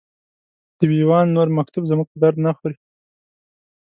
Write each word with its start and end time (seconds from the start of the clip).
د 0.77 0.79
وي 0.89 1.01
ویان 1.09 1.27
نور 1.35 1.47
مکتوب 1.57 1.83
زموږ 1.91 2.07
په 2.09 2.17
درد 2.23 2.37
نه 2.45 2.51
خوري. 2.57 2.75